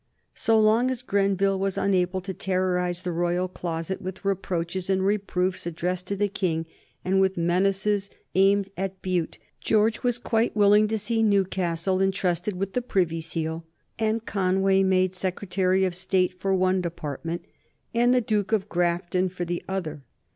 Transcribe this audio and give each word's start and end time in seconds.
So 0.33 0.59
long 0.59 0.89
as 0.89 1.03
Grenville 1.03 1.59
was 1.59 1.77
unable 1.77 2.21
to 2.21 2.33
terrorize 2.33 3.03
the 3.03 3.11
royal 3.11 3.47
closet 3.47 4.01
with 4.01 4.25
reproaches 4.25 4.89
and 4.89 5.05
reproofs 5.05 5.67
addressed 5.67 6.07
to 6.07 6.15
the 6.15 6.27
King, 6.27 6.65
and 7.05 7.21
with 7.21 7.37
menaces 7.37 8.09
aimed 8.33 8.71
at 8.75 9.03
Bute, 9.03 9.37
George 9.59 10.01
was 10.01 10.17
quite 10.17 10.55
willing 10.55 10.87
to 10.87 10.97
see 10.97 11.21
Newcastle 11.21 12.01
intrusted 12.01 12.55
with 12.55 12.73
the 12.73 12.81
Privy 12.81 13.21
Seal, 13.21 13.63
and 13.99 14.25
Conway 14.25 14.81
made 14.81 15.13
Secretary 15.13 15.85
of 15.85 15.93
State 15.93 16.41
for 16.41 16.55
one 16.55 16.81
department, 16.81 17.45
and 17.93 18.11
the 18.11 18.21
Duke 18.21 18.51
of 18.51 18.67
Grafton 18.69 19.29
for 19.29 19.45
the 19.45 19.63
other. 19.69 20.01